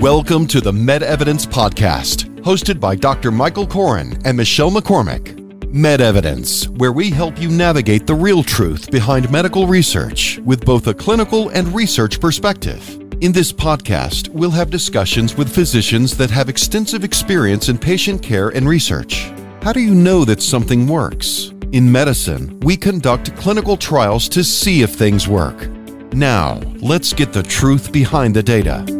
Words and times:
Welcome 0.00 0.46
to 0.46 0.62
the 0.62 0.72
Med 0.72 1.02
Evidence 1.02 1.44
Podcast, 1.44 2.24
hosted 2.40 2.80
by 2.80 2.96
Dr. 2.96 3.30
Michael 3.30 3.66
Koren 3.66 4.18
and 4.24 4.34
Michelle 4.34 4.70
McCormick. 4.70 5.38
Med 5.74 6.00
Evidence, 6.00 6.66
where 6.70 6.92
we 6.92 7.10
help 7.10 7.38
you 7.38 7.50
navigate 7.50 8.06
the 8.06 8.14
real 8.14 8.42
truth 8.42 8.90
behind 8.90 9.30
medical 9.30 9.66
research 9.66 10.38
with 10.38 10.64
both 10.64 10.86
a 10.86 10.94
clinical 10.94 11.50
and 11.50 11.68
research 11.74 12.18
perspective. 12.18 12.98
In 13.20 13.30
this 13.30 13.52
podcast, 13.52 14.30
we'll 14.30 14.50
have 14.52 14.70
discussions 14.70 15.36
with 15.36 15.54
physicians 15.54 16.16
that 16.16 16.30
have 16.30 16.48
extensive 16.48 17.04
experience 17.04 17.68
in 17.68 17.76
patient 17.76 18.22
care 18.22 18.48
and 18.48 18.66
research. 18.66 19.30
How 19.60 19.74
do 19.74 19.80
you 19.80 19.94
know 19.94 20.24
that 20.24 20.40
something 20.40 20.86
works? 20.86 21.52
In 21.72 21.92
medicine, 21.92 22.58
we 22.60 22.74
conduct 22.74 23.36
clinical 23.36 23.76
trials 23.76 24.30
to 24.30 24.44
see 24.44 24.80
if 24.80 24.94
things 24.94 25.28
work. 25.28 25.68
Now, 26.14 26.58
let's 26.78 27.12
get 27.12 27.34
the 27.34 27.42
truth 27.42 27.92
behind 27.92 28.34
the 28.34 28.42
data. 28.42 28.99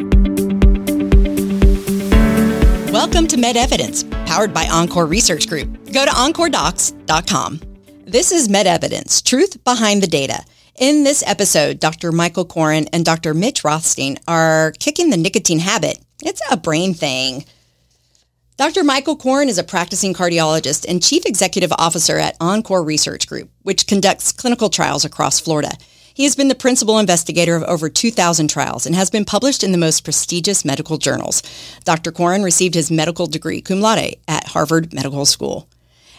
Welcome 3.03 3.29
to 3.29 3.39
Med 3.39 3.57
Evidence, 3.57 4.05
powered 4.27 4.53
by 4.53 4.67
Encore 4.67 5.07
Research 5.07 5.49
Group. 5.49 5.91
Go 5.91 6.05
to 6.05 6.11
encoredocs.com. 6.11 7.59
This 8.05 8.31
is 8.31 8.51
Med 8.51 8.67
Evidence, 8.67 9.23
truth 9.23 9.65
behind 9.65 10.03
the 10.03 10.07
data. 10.07 10.45
In 10.79 11.03
this 11.03 11.25
episode, 11.27 11.81
Dr. 11.81 12.13
Michael 12.13 12.45
Koren 12.45 12.89
and 12.89 13.03
Dr. 13.03 13.33
Mitch 13.33 13.65
Rothstein 13.65 14.19
are 14.29 14.75
kicking 14.81 15.09
the 15.09 15.17
nicotine 15.17 15.61
habit. 15.61 15.99
It's 16.23 16.43
a 16.51 16.59
brain 16.59 16.93
thing. 16.93 17.47
Dr. 18.59 18.85
Michael 18.85 19.17
Koren 19.17 19.48
is 19.48 19.57
a 19.57 19.65
practicing 19.65 20.12
cardiologist 20.12 20.85
and 20.87 21.03
chief 21.03 21.25
executive 21.25 21.73
officer 21.79 22.19
at 22.19 22.37
Encore 22.39 22.85
Research 22.85 23.27
Group, 23.27 23.48
which 23.62 23.87
conducts 23.87 24.31
clinical 24.31 24.69
trials 24.69 25.07
across 25.07 25.41
Florida. 25.41 25.71
He 26.20 26.24
has 26.24 26.37
been 26.37 26.48
the 26.48 26.55
principal 26.55 26.98
investigator 26.98 27.56
of 27.56 27.62
over 27.62 27.88
2,000 27.88 28.48
trials 28.48 28.84
and 28.84 28.95
has 28.95 29.09
been 29.09 29.24
published 29.24 29.65
in 29.65 29.73
the 29.73 29.78
most 29.78 30.05
prestigious 30.05 30.66
medical 30.66 30.98
journals. 30.98 31.42
Dr. 31.84 32.12
Koren 32.12 32.42
received 32.42 32.74
his 32.74 32.91
medical 32.91 33.27
degree 33.27 33.62
cum 33.62 33.81
laude 33.81 34.17
at 34.28 34.48
Harvard 34.48 34.92
Medical 34.92 35.25
School. 35.25 35.67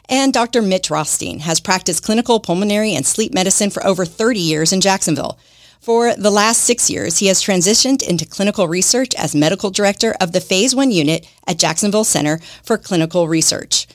And 0.10 0.34
Dr. 0.34 0.64
Mitch 0.64 0.90
Rothstein 0.90 1.42
has 1.42 1.60
practiced 1.60 2.04
clinical 2.04 2.40
pulmonary 2.40 2.96
and 2.96 3.06
sleep 3.06 3.32
medicine 3.32 3.70
for 3.70 3.86
over 3.86 4.04
30 4.04 4.40
years 4.40 4.74
in 4.74 4.82
Jacksonville. 4.82 5.38
For 5.80 6.16
the 6.16 6.32
last 6.32 6.64
six 6.64 6.90
years, 6.90 7.20
he 7.20 7.28
has 7.28 7.40
transitioned 7.40 8.02
into 8.02 8.26
clinical 8.26 8.68
research 8.68 9.14
as 9.14 9.36
medical 9.36 9.70
director 9.70 10.16
of 10.20 10.32
the 10.32 10.42
Phase 10.42 10.74
1 10.74 10.90
unit 10.90 11.28
at 11.46 11.60
Jacksonville 11.60 12.06
Center 12.06 12.40
for 12.64 12.80
Clinical 12.80 13.28
Research. 13.28 13.86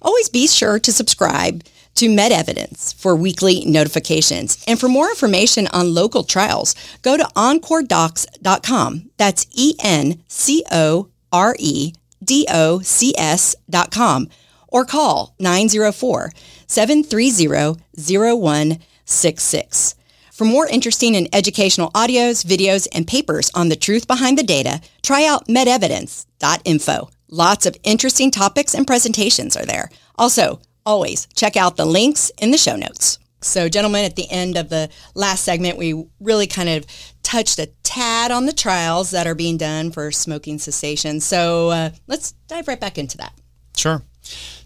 Always 0.00 0.30
be 0.30 0.46
sure 0.46 0.78
to 0.78 0.90
subscribe 0.90 1.62
to 2.00 2.08
Med 2.08 2.32
Evidence 2.32 2.92
for 2.94 3.14
weekly 3.14 3.62
notifications. 3.66 4.64
And 4.66 4.80
for 4.80 4.88
more 4.88 5.10
information 5.10 5.66
on 5.66 5.92
local 5.92 6.24
trials, 6.24 6.74
go 7.02 7.18
to 7.18 7.24
encoredocs.com. 7.36 9.10
That's 9.18 9.46
E 9.52 9.74
N 9.84 10.22
C 10.26 10.64
O 10.72 11.08
R 11.30 11.54
E 11.58 11.92
D 12.24 12.46
O 12.50 12.80
C 12.80 13.12
S.com 13.18 14.30
or 14.68 14.86
call 14.86 15.34
904 15.40 16.32
730 16.66 17.82
0166. 17.94 19.94
For 20.32 20.46
more 20.46 20.68
interesting 20.68 21.16
and 21.16 21.28
educational 21.34 21.90
audios, 21.90 22.46
videos, 22.46 22.88
and 22.94 23.06
papers 23.06 23.50
on 23.54 23.68
the 23.68 23.76
truth 23.76 24.06
behind 24.06 24.38
the 24.38 24.42
data, 24.42 24.80
try 25.02 25.26
out 25.26 25.48
medevidence.info. 25.48 27.10
Lots 27.28 27.66
of 27.66 27.76
interesting 27.84 28.30
topics 28.30 28.72
and 28.72 28.86
presentations 28.86 29.54
are 29.54 29.66
there. 29.66 29.90
Also, 30.16 30.62
always 30.90 31.28
check 31.36 31.56
out 31.56 31.76
the 31.76 31.84
links 31.86 32.32
in 32.38 32.50
the 32.50 32.58
show 32.58 32.74
notes. 32.74 33.18
So, 33.42 33.68
gentlemen, 33.68 34.04
at 34.04 34.16
the 34.16 34.28
end 34.30 34.56
of 34.56 34.68
the 34.68 34.90
last 35.14 35.44
segment, 35.44 35.78
we 35.78 36.04
really 36.18 36.46
kind 36.46 36.68
of 36.68 36.84
touched 37.22 37.58
a 37.58 37.66
tad 37.84 38.30
on 38.32 38.46
the 38.46 38.52
trials 38.52 39.12
that 39.12 39.26
are 39.26 39.36
being 39.36 39.56
done 39.56 39.92
for 39.92 40.10
smoking 40.10 40.58
cessation. 40.58 41.20
So, 41.20 41.70
uh, 41.70 41.90
let's 42.06 42.32
dive 42.48 42.68
right 42.68 42.80
back 42.80 42.98
into 42.98 43.16
that. 43.18 43.32
Sure. 43.76 44.02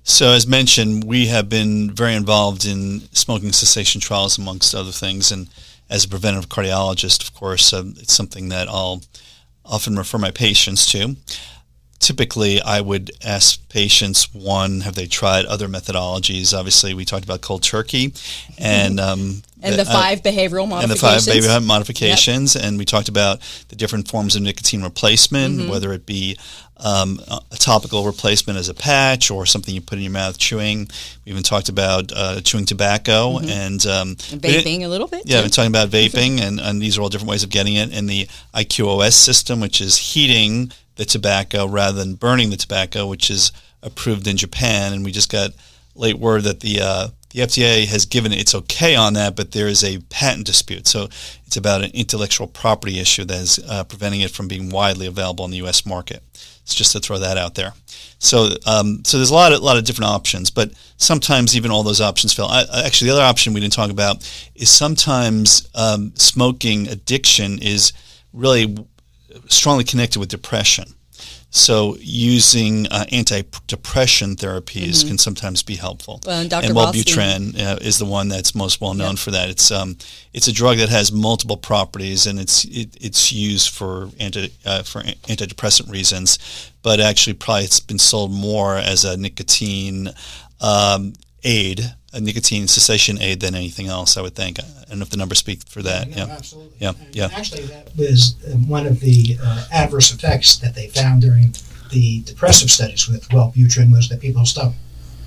So, 0.03 0.33
as 0.33 0.47
mentioned, 0.47 1.05
we 1.05 1.27
have 1.27 1.49
been 1.49 1.91
very 1.91 2.15
involved 2.15 2.65
in 2.65 3.03
smoking 3.13 3.53
cessation 3.53 4.01
trials, 4.01 4.39
amongst 4.39 4.75
other 4.75 4.93
things. 4.93 5.31
And 5.31 5.49
as 5.89 6.05
a 6.05 6.09
preventive 6.09 6.49
cardiologist, 6.49 7.23
of 7.23 7.35
course, 7.35 7.73
uh, 7.73 7.85
it's 7.97 8.15
something 8.15 8.49
that 8.49 8.67
I'll 8.69 9.03
often 9.65 9.95
refer 9.95 10.19
my 10.19 10.31
patients 10.31 10.87
to 10.93 11.17
typically 12.05 12.61
I 12.61 12.81
would 12.81 13.11
ask 13.25 13.67
patients 13.71 14.33
one 14.35 14.83
have 14.83 14.95
they 14.95 15.07
tried 15.07 15.47
other 15.47 15.69
methodologies? 15.69 16.57
Obviously 16.57 16.93
we 16.93 17.05
talked 17.05 17.25
about 17.25 17.41
cold 17.41 17.63
turkey 17.63 18.13
and 18.59 19.01
um, 19.01 19.43
and 19.63 19.73
the, 19.73 19.79
the 19.79 19.85
five 19.87 20.19
uh, 20.19 20.23
behavioral 20.23 20.69
modifications 20.69 20.83
and 20.83 20.91
the 20.91 20.97
five 20.97 21.21
behavioral 21.23 21.67
modifications. 21.67 22.55
Yep. 22.55 22.65
and 22.65 22.79
we 22.79 22.85
talked 22.85 23.09
about 23.09 23.41
the 23.69 23.77
different 23.77 24.09
forms 24.09 24.37
of 24.37 24.43
nicotine 24.43 24.83
replacement 24.83 25.61
mm-hmm. 25.61 25.71
whether 25.71 25.93
it 25.95 26.05
be 26.05 26.37
um, 26.77 27.21
a 27.51 27.57
topical 27.57 28.05
replacement 28.05 28.59
as 28.59 28.69
a 28.69 28.75
patch 28.75 29.31
or 29.31 29.47
something 29.47 29.75
you 29.75 29.81
put 29.81 29.97
in 29.97 30.03
your 30.03 30.13
mouth 30.13 30.37
chewing. 30.37 30.89
We 31.25 31.31
even 31.31 31.45
talked 31.45 31.69
about 31.69 32.13
uh, 32.15 32.41
chewing 32.43 32.67
tobacco 32.67 33.39
mm-hmm. 33.39 33.49
and, 33.49 33.87
um, 33.87 34.17
vaping 34.17 34.83
a 34.83 34.89
little 34.89 35.07
bit 35.07 35.23
yeah 35.25 35.41
we're 35.41 35.49
talking 35.49 35.71
about 35.71 35.89
vaping 35.89 36.41
and, 36.41 36.61
and 36.61 36.83
these 36.83 36.99
are 36.99 37.03
all 37.03 37.09
different 37.09 37.31
ways 37.31 37.45
of 37.45 37.51
getting 37.51 37.75
it. 37.75 37.97
In 37.97 38.07
the 38.07 38.29
IQOS 38.53 39.13
system 39.13 39.61
which 39.61 39.81
is 39.81 39.97
heating 39.97 40.73
the 40.97 41.05
tobacco 41.05 41.67
rather 41.67 41.99
than 41.99 42.15
burning 42.15 42.51
the 42.51 42.57
tobacco, 42.57 43.07
which 43.07 43.31
is 43.31 43.53
approved 43.83 44.27
in 44.27 44.37
Japan. 44.37 44.93
And 44.93 45.05
we 45.05 45.13
just 45.13 45.31
got 45.31 45.51
late 45.95 46.19
word 46.19 46.43
that 46.45 46.61
the 46.61 46.81
uh, 46.81 47.09
the 47.31 47.41
FDA 47.41 47.85
has 47.87 48.07
given 48.07 48.33
its 48.33 48.55
okay 48.55 48.95
on 48.95 49.15
that, 49.15 49.35
but 49.35 49.51
there 49.51 49.67
is 49.67 49.83
a 49.83 49.99
patent 50.09 50.47
dispute. 50.47 50.87
So 50.87 51.09
it's 51.47 51.57
about 51.57 51.83
an 51.83 51.91
intellectual 51.93 52.47
property 52.47 53.01
issue 53.01 53.25
that 53.25 53.41
is 53.41 53.59
uh, 53.69 53.83
preventing 53.83 54.21
it 54.21 54.31
from 54.31 54.47
being 54.47 54.71
widely 54.71 55.09
available 55.09 55.45
in 55.45 55.51
the 55.51 55.57
U.S. 55.59 55.85
market. 55.85 56.23
It's 56.63 56.77
just 56.77 56.93
to 56.93 57.01
throw 57.01 57.19
that 57.19 57.37
out 57.37 57.57
there. 57.57 57.73
So, 58.21 58.51
um, 58.67 59.05
so 59.05 59.17
there's 59.17 59.31
a 59.31 59.35
lot 59.35 59.53
of 59.53 59.61
lot 59.63 59.77
of 59.77 59.85
different 59.85 60.13
options, 60.13 60.49
but 60.49 60.73
sometimes 60.97 61.57
even 61.57 61.73
all 61.73 61.83
those 61.83 62.01
options 62.01 62.33
fail. 62.33 62.47
I, 62.47 62.65
actually, 62.87 63.11
the 63.11 63.17
other 63.17 63.25
option 63.25 63.53
we 63.53 63.61
didn't 63.61 63.75
talk 63.75 63.91
about 63.91 64.19
is 64.55 64.71
sometimes 64.71 65.69
um, 65.75 66.13
smoking 66.15 66.87
addiction 66.87 67.59
is 67.61 67.93
really 68.33 68.77
strongly 69.49 69.85
connected 69.85 70.19
with 70.19 70.29
depression. 70.29 70.95
So 71.55 71.97
using 72.01 72.89
uh, 72.89 73.05
antidepressant 73.13 74.39
therapies 74.39 74.89
mm-hmm. 74.89 75.09
can 75.09 75.19
sometimes 75.19 75.63
be 75.63 75.77
helpful. 75.77 76.21
Well, 76.27 76.41
and 76.41 76.51
Dr. 76.51 76.67
And 76.67 76.77
Wellbutrin 76.77 77.57
uh, 77.57 77.79
is 77.81 77.99
the 77.99 78.05
one 78.05 78.27
that's 78.29 78.57
most 78.57 78.81
well 78.81 78.93
known 78.93 79.15
for 79.15 79.31
that. 79.31 79.51
It's 79.51 79.71
um, 79.71 79.97
it's 80.33 80.49
a 80.49 80.53
drug 80.53 80.79
that 80.79 80.89
has 80.89 81.13
multiple 81.13 81.57
properties, 81.57 82.27
and 82.27 82.41
it's 82.41 82.65
it, 82.65 82.97
it's 83.01 83.33
used 83.33 83.71
for 83.71 84.11
anti 84.19 84.51
uh, 84.67 84.83
for 84.83 85.03
antidepressant 85.03 85.89
reasons, 85.93 86.73
but 86.83 86.99
actually 86.99 87.35
probably 87.35 87.67
it's 87.67 87.79
been 87.79 88.01
sold 88.01 88.33
more 88.33 88.77
as 88.77 89.05
a 89.05 89.17
nicotine 89.17 90.09
um, 90.61 91.13
aid 91.45 91.95
a 92.15 92.21
nicotine 92.21 92.69
cessation 92.69 93.21
aid 93.21 93.41
than 93.41 93.55
anything 93.55 93.89
else. 93.89 94.17
I 94.17 94.23
would 94.23 94.35
think. 94.35 94.61
I 94.61 94.85
don't 94.89 94.99
know 94.99 95.03
if 95.03 95.11
the 95.11 95.17
numbers 95.17 95.39
speak 95.39 95.67
for 95.69 95.83
that. 95.83 96.09
Yeah, 96.09 96.27
yeah. 96.27 96.33
absolutely. 96.33 96.77
Yeah, 96.79 96.89
and 96.89 97.15
yeah. 97.15 97.29
Actually, 97.33 97.67
that 97.67 97.95
was 97.97 98.37
um, 98.53 98.69
one 98.69 98.87
of 98.87 99.01
the 99.01 99.37
uh, 99.43 99.67
adverse 99.73 100.13
effects 100.15 100.57
that 100.57 100.75
they 100.75 100.89
found 100.89 101.23
during 101.23 101.55
the 101.91 102.23
depressive 102.23 102.71
studies 102.71 103.09
with 103.09 103.29
Wellbutrin 103.29 103.91
was 103.91 104.09
that 104.09 104.21
people 104.21 104.45
stopped 104.45 104.77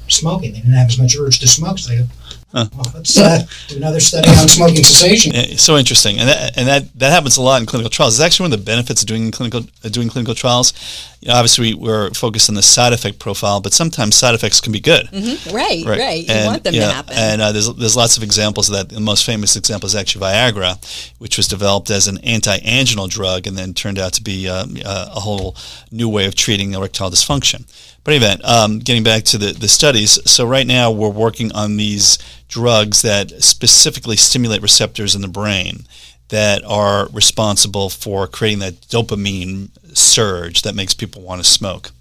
smoking. 0.07 0.53
They 0.53 0.59
didn't 0.59 0.73
have 0.73 0.89
as 0.89 0.97
much 0.97 1.15
urge 1.19 1.39
to 1.39 1.47
smoke, 1.47 1.79
so 1.79 1.91
they 1.93 2.07
Huh. 2.53 2.65
Well, 2.77 2.91
let's 2.95 3.17
uh, 3.17 3.45
do 3.67 3.75
another 3.75 3.99
study 3.99 4.29
on 4.29 4.47
smoking 4.47 4.83
cessation. 4.85 5.33
It's 5.35 5.61
so 5.61 5.75
interesting, 5.75 6.17
and 6.17 6.29
that, 6.29 6.57
and 6.57 6.65
that 6.65 6.97
that 6.97 7.11
happens 7.11 7.35
a 7.35 7.41
lot 7.41 7.59
in 7.59 7.67
clinical 7.67 7.89
trials. 7.89 8.17
It's 8.17 8.25
actually 8.25 8.45
one 8.45 8.53
of 8.53 8.59
the 8.59 8.65
benefits 8.65 9.01
of 9.01 9.07
doing 9.07 9.31
clinical 9.31 9.65
uh, 9.83 9.89
doing 9.89 10.07
clinical 10.07 10.33
trials. 10.33 10.71
You 11.19 11.27
know, 11.27 11.33
obviously, 11.33 11.73
we, 11.73 11.91
are 11.91 12.09
focused 12.11 12.47
on 12.47 12.55
the 12.55 12.61
side 12.61 12.93
effect 12.93 13.19
profile, 13.19 13.59
but 13.59 13.73
sometimes 13.73 14.15
side 14.15 14.33
effects 14.33 14.61
can 14.61 14.71
be 14.71 14.79
good. 14.79 15.07
Mm-hmm. 15.07 15.53
Right, 15.53 15.83
right, 15.85 15.99
right. 15.99 16.25
You 16.25 16.33
and, 16.33 16.45
want 16.45 16.63
them 16.63 16.73
to 16.73 16.85
happen. 16.85 17.15
And 17.17 17.41
uh, 17.41 17.51
there's 17.51 17.73
there's 17.75 17.97
lots 17.97 18.15
of 18.15 18.23
examples 18.23 18.69
of 18.69 18.75
that. 18.75 18.95
The 18.95 19.01
most 19.01 19.25
famous 19.25 19.57
example 19.57 19.87
is 19.87 19.95
actually 19.95 20.23
Viagra, 20.23 20.77
which 21.17 21.35
was 21.35 21.49
developed 21.49 21.89
as 21.89 22.07
an 22.07 22.17
anti-anginal 22.19 23.07
drug, 23.07 23.45
and 23.45 23.57
then 23.57 23.73
turned 23.73 23.99
out 23.99 24.13
to 24.13 24.23
be 24.23 24.47
uh, 24.47 24.65
uh 24.85 25.09
a 25.13 25.19
whole 25.19 25.57
new 25.91 26.07
way 26.07 26.25
of 26.25 26.35
treating 26.35 26.75
erectile 26.75 27.11
dysfunction. 27.11 27.65
But 28.07 28.13
anyway, 28.13 28.37
um, 28.45 28.79
getting 28.79 29.03
back 29.03 29.23
to 29.25 29.37
the, 29.37 29.51
the 29.51 29.67
studies, 29.67 30.17
so 30.31 30.47
right 30.47 30.65
now 30.65 30.91
we're 30.91 31.09
working 31.09 31.51
on 31.51 31.75
these 31.75 32.17
drugs 32.47 33.01
that 33.01 33.31
specifically 33.43 34.15
stimulate 34.15 34.61
receptors 34.61 35.15
in 35.15 35.21
the 35.21 35.27
brain 35.27 35.85
that 36.29 36.63
are 36.65 37.07
responsible 37.09 37.89
for 37.89 38.27
creating 38.27 38.59
that 38.59 38.81
dopamine 38.81 39.69
surge 39.95 40.61
that 40.63 40.75
makes 40.75 40.93
people 40.93 41.21
want 41.21 41.43
to 41.43 41.49
smoke. 41.49 41.91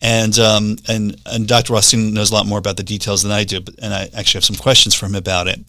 And, 0.00 0.38
um, 0.38 0.76
and, 0.88 1.20
and 1.26 1.48
Dr. 1.48 1.72
Rothstein 1.72 2.12
knows 2.12 2.30
a 2.30 2.34
lot 2.34 2.46
more 2.46 2.58
about 2.58 2.76
the 2.76 2.82
details 2.82 3.22
than 3.22 3.32
I 3.32 3.44
do, 3.44 3.60
but, 3.60 3.74
and 3.80 3.94
I 3.94 4.10
actually 4.14 4.38
have 4.38 4.44
some 4.44 4.56
questions 4.56 4.94
for 4.94 5.06
him 5.06 5.14
about 5.14 5.48
it. 5.48 5.60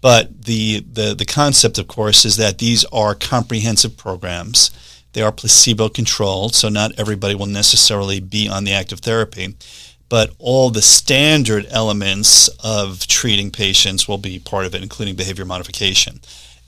But 0.00 0.44
the, 0.44 0.80
the, 0.80 1.14
the 1.14 1.26
concept, 1.26 1.76
of 1.76 1.88
course, 1.88 2.24
is 2.24 2.36
that 2.36 2.58
these 2.58 2.84
are 2.86 3.14
comprehensive 3.14 3.96
programs 3.96 4.70
they 5.12 5.22
are 5.22 5.32
placebo 5.32 5.88
controlled, 5.88 6.54
so 6.54 6.68
not 6.68 6.98
everybody 6.98 7.34
will 7.34 7.46
necessarily 7.46 8.20
be 8.20 8.48
on 8.48 8.64
the 8.64 8.72
active 8.72 9.00
therapy, 9.00 9.56
but 10.10 10.34
all 10.38 10.70
the 10.70 10.82
standard 10.82 11.66
elements 11.70 12.48
of 12.62 13.06
treating 13.06 13.50
patients 13.50 14.06
will 14.06 14.18
be 14.18 14.38
part 14.38 14.66
of 14.66 14.74
it, 14.74 14.82
including 14.82 15.14
behavior 15.14 15.46
modification. 15.46 16.20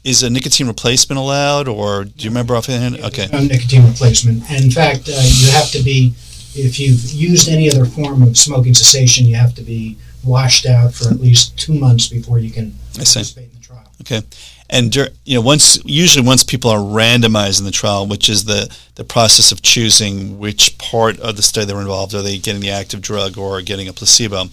is 0.05 0.23
a 0.23 0.31
nicotine 0.31 0.67
replacement 0.67 1.19
allowed, 1.19 1.69
or 1.69 2.05
do 2.05 2.25
you 2.25 2.31
remember 2.31 2.57
offhand? 2.57 2.99
Okay. 3.01 3.29
No 3.33 3.41
nicotine 3.41 3.87
replacement. 3.87 4.51
And 4.51 4.65
in 4.65 4.71
fact, 4.71 5.09
uh, 5.09 5.13
you 5.13 5.51
have 5.53 5.71
to 5.73 5.83
be, 5.83 6.15
if 6.55 6.81
you've 6.81 7.05
used 7.13 7.49
any 7.49 7.71
other 7.71 7.85
form 7.85 8.23
of 8.23 8.37
smoking 8.37 8.75
cessation, 8.75 9.27
you 9.27 9.37
have 9.37 9.55
to 9.57 9.63
be 9.63 9.97
washed 10.25 10.67
out 10.67 10.95
for 10.95 11.09
at 11.09 11.21
least 11.21 11.59
two 11.59 11.75
months 11.75 12.09
before 12.09 12.39
you 12.39 12.51
can 12.51 12.75
participate 12.95 13.49
in 13.53 13.59
the 13.59 13.65
trial. 13.65 13.87
Okay, 14.01 14.23
and 14.71 14.95
you 14.95 15.35
know, 15.35 15.41
once 15.41 15.83
usually 15.85 16.27
once 16.27 16.43
people 16.43 16.71
are 16.71 16.79
randomized 16.79 17.59
in 17.59 17.67
the 17.67 17.71
trial, 17.71 18.07
which 18.07 18.29
is 18.29 18.45
the 18.45 18.75
the 18.95 19.05
process 19.05 19.53
of 19.53 19.63
choosing 19.63 20.39
which 20.39 20.79
part 20.79 21.19
of 21.21 21.37
the 21.37 21.43
study 21.43 21.67
they're 21.67 21.81
involved, 21.81 22.15
are 22.15 22.23
they 22.23 22.39
getting 22.39 22.63
the 22.63 22.71
active 22.71 23.01
drug 23.01 23.37
or 23.37 23.61
getting 23.63 23.89
a 23.89 23.93
placebo? 23.93 24.45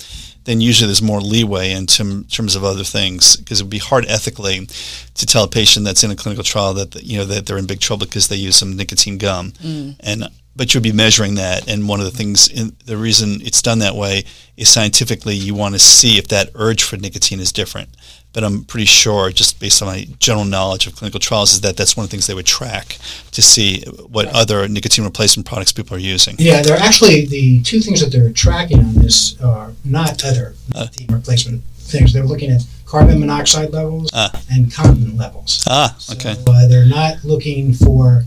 Then 0.50 0.62
usually 0.62 0.88
there's 0.88 1.04
more 1.04 1.22
leeway 1.22 1.70
in 1.70 1.86
term, 1.86 2.24
terms 2.24 2.56
of 2.56 2.64
other 2.64 2.84
things 2.84 3.36
because 3.36 3.60
it 3.60 3.66
would 3.66 3.70
be 3.70 3.78
hard 3.78 4.08
ethically 4.08 4.66
to 5.14 5.26
tell 5.28 5.44
a 5.44 5.48
patient 5.48 5.86
that's 5.86 6.04
in 6.04 6.10
a 6.10 6.16
clinical 6.16 6.44
trial 6.44 6.74
that 6.74 7.04
you 7.04 7.20
know 7.20 7.26
that 7.26 7.46
they're 7.46 7.60
in 7.60 7.68
big 7.68 7.80
trouble 7.80 8.08
because 8.08 8.30
they 8.30 8.36
use 8.36 8.56
some 8.56 8.76
nicotine 8.76 9.20
gum, 9.20 9.52
mm. 9.52 9.96
and 10.00 10.24
but 10.56 10.74
you'll 10.74 10.82
be 10.82 10.92
measuring 10.92 11.36
that. 11.36 11.70
And 11.70 11.88
one 11.88 12.00
of 12.00 12.08
the 12.08 12.18
things, 12.18 12.48
in, 12.48 12.76
the 12.84 12.98
reason 12.98 13.42
it's 13.42 13.62
done 13.62 13.78
that 13.80 13.94
way 13.94 14.24
is 14.58 14.70
scientifically 14.70 15.36
you 15.36 15.54
want 15.54 15.76
to 15.76 15.80
see 15.80 16.18
if 16.18 16.30
that 16.30 16.50
urge 16.56 16.82
for 16.82 16.98
nicotine 16.98 17.40
is 17.40 17.52
different. 17.52 17.90
But 18.32 18.44
I'm 18.44 18.64
pretty 18.64 18.86
sure, 18.86 19.32
just 19.32 19.60
based 19.60 19.82
on 19.82 19.88
my 19.88 20.08
general 20.20 20.46
knowledge 20.46 20.86
of 20.86 20.96
clinical 20.96 21.20
trials, 21.20 21.52
is 21.54 21.62
that 21.62 21.76
that's 21.78 21.98
one 21.98 22.04
of 22.04 22.10
the 22.10 22.12
things 22.16 22.28
they 22.28 22.36
would 22.36 22.46
track 22.46 22.98
to 23.32 23.42
see 23.42 23.82
what 24.08 24.28
other 24.28 24.68
nicotine 24.68 25.04
replacement 25.04 25.48
products 25.48 25.72
people 25.72 25.96
are 25.98 26.00
using. 26.00 26.36
Yeah, 26.38 26.62
they're 26.62 26.78
actually 26.78 27.26
the 27.26 27.62
two 27.62 27.80
things 27.80 28.02
that 28.02 28.12
they're 28.12 28.32
tracking 28.32 28.80
on 28.80 28.94
this 28.96 29.40
are 29.42 29.74
not 29.84 30.24
other 30.24 30.54
Uh. 30.76 30.82
nicotine 30.82 31.08
replacement 31.16 31.64
things. 31.80 32.14
They're 32.14 32.24
looking 32.24 32.52
at 32.52 32.62
carbon 32.86 33.20
monoxide 33.20 33.72
levels 33.72 34.12
Ah. 34.14 34.32
and 34.52 34.72
cotinine 34.72 35.18
levels. 35.18 35.64
Ah, 35.68 35.96
So, 35.98 36.14
okay. 36.14 36.36
uh, 36.46 36.68
they're 36.68 36.86
not 36.86 37.26
looking 37.26 37.74
for, 37.74 38.26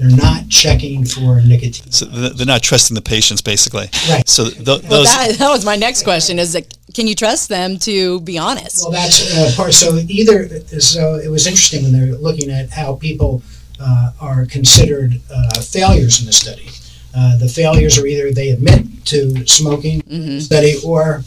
they're 0.00 0.16
not 0.16 0.48
checking 0.48 1.04
for 1.04 1.42
nicotine. 1.42 1.92
So 1.92 2.06
they're 2.06 2.46
not 2.46 2.62
trusting 2.62 2.94
the 2.94 3.02
patients, 3.02 3.42
basically. 3.42 3.90
Right. 4.08 4.26
So 4.26 4.48
th- 4.48 4.82
Well, 4.84 5.04
that, 5.04 5.36
that 5.38 5.50
was 5.50 5.62
my 5.62 5.76
next 5.76 6.04
question 6.04 6.38
is 6.38 6.54
that, 6.54 6.74
can 6.94 7.06
you 7.06 7.14
trust 7.14 7.50
them 7.50 7.78
to 7.80 8.20
be 8.22 8.38
honest? 8.38 8.82
Well, 8.82 8.92
that's 8.92 9.36
uh, 9.36 9.52
part. 9.54 9.74
So 9.74 9.96
either 10.08 10.48
so 10.80 11.16
it 11.16 11.28
was 11.28 11.46
interesting 11.46 11.82
when 11.82 11.92
they're 11.92 12.16
looking 12.16 12.50
at 12.50 12.70
how 12.70 12.94
people 12.94 13.42
uh, 13.78 14.12
are 14.22 14.46
considered 14.46 15.20
uh, 15.30 15.60
failures 15.60 16.20
in 16.20 16.26
the 16.26 16.32
study. 16.32 16.68
Uh, 17.14 17.36
the 17.36 17.48
failures 17.48 17.98
are 17.98 18.06
either 18.06 18.32
they 18.32 18.50
admit 18.50 19.04
to 19.04 19.46
smoking 19.46 20.00
in 20.08 20.26
the 20.36 20.40
study 20.40 20.76
or 20.82 21.24